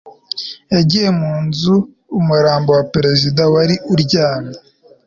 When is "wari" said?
3.53-3.75